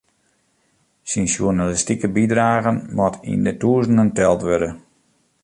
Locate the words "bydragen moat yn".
2.15-3.41